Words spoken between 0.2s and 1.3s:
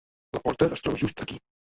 La porta es troba just